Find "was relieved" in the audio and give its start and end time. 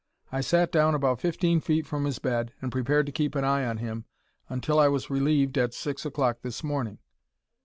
4.87-5.59